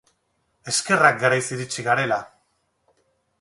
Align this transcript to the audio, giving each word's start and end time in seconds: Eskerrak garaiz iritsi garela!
Eskerrak 0.71 1.19
garaiz 1.25 1.43
iritsi 1.57 1.85
garela! 1.89 2.19